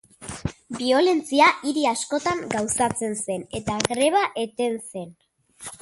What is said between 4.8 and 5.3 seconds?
zen.